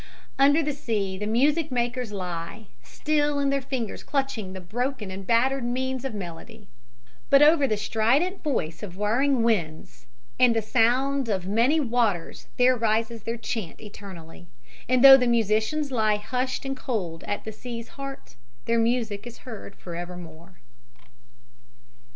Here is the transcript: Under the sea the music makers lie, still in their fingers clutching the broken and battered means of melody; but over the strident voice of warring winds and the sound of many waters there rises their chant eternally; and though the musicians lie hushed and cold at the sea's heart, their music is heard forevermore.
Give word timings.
Under 0.39 0.63
the 0.63 0.73
sea 0.73 1.15
the 1.15 1.27
music 1.27 1.71
makers 1.71 2.11
lie, 2.11 2.65
still 2.81 3.37
in 3.37 3.51
their 3.51 3.61
fingers 3.61 4.01
clutching 4.01 4.53
the 4.53 4.59
broken 4.59 5.11
and 5.11 5.27
battered 5.27 5.63
means 5.63 6.03
of 6.03 6.15
melody; 6.15 6.67
but 7.29 7.43
over 7.43 7.67
the 7.67 7.77
strident 7.77 8.41
voice 8.41 8.81
of 8.81 8.97
warring 8.97 9.43
winds 9.43 10.07
and 10.39 10.55
the 10.55 10.61
sound 10.63 11.29
of 11.29 11.45
many 11.45 11.79
waters 11.79 12.47
there 12.57 12.75
rises 12.75 13.21
their 13.21 13.37
chant 13.37 13.79
eternally; 13.79 14.47
and 14.89 15.03
though 15.03 15.17
the 15.17 15.27
musicians 15.27 15.91
lie 15.91 16.15
hushed 16.17 16.65
and 16.65 16.75
cold 16.77 17.23
at 17.25 17.43
the 17.43 17.51
sea's 17.51 17.89
heart, 17.89 18.35
their 18.65 18.79
music 18.79 19.27
is 19.27 19.39
heard 19.45 19.75
forevermore. 19.75 20.59